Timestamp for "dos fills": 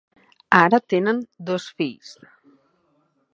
1.51-2.11